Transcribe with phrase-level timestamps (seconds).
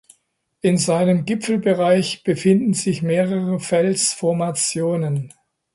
[0.61, 5.31] In seinem Gipfelbereich befinden sich mehrere Felsformationen.